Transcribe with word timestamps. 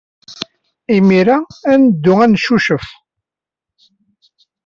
Imir-a 0.95 1.37
ad 1.71 1.77
neddu 1.81 2.13
ad 2.23 2.29
neccucef. 2.31 2.85